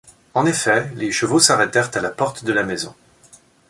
En 0.33 0.47
effet, 0.47 0.89
les 0.95 1.11
chevaux 1.11 1.37
s’arrêtèrent 1.37 1.91
à 1.95 1.99
la 2.01 2.09
porte 2.09 2.43
de 2.43 2.51
la 2.51 2.63
maison. 2.63 2.95